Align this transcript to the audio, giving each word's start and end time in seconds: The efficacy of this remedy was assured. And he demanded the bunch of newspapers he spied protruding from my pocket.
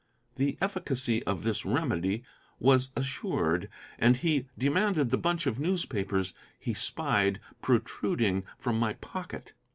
The 0.37 0.57
efficacy 0.61 1.23
of 1.27 1.43
this 1.43 1.63
remedy 1.63 2.23
was 2.59 2.89
assured. 2.95 3.69
And 3.99 4.17
he 4.17 4.47
demanded 4.57 5.11
the 5.11 5.17
bunch 5.19 5.45
of 5.45 5.59
newspapers 5.59 6.33
he 6.57 6.73
spied 6.73 7.39
protruding 7.61 8.45
from 8.57 8.79
my 8.79 8.93
pocket. 8.93 9.53